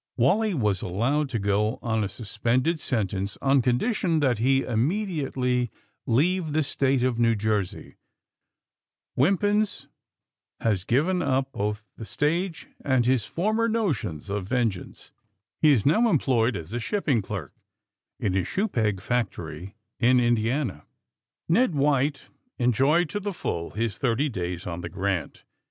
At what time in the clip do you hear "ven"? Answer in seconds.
14.47-14.71